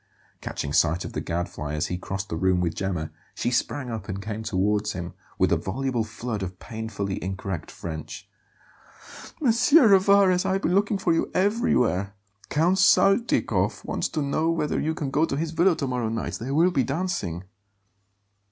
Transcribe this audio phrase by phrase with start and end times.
[0.41, 4.09] Catching sight of the Gadfly as he crossed the room with Gemma, she sprang up
[4.09, 8.27] and came towards him, with a voluble flood of painfully incorrect French.
[9.45, 9.53] "M.
[9.77, 12.15] Rivarez, I have been looking for you everywhere!
[12.49, 16.33] Count Saltykov wants to know whether you can go to his villa to morrow night.
[16.39, 17.43] There will be dancing."